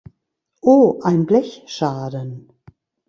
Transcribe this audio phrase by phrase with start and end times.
[0.63, 2.51] Oh, ein Blechschaden!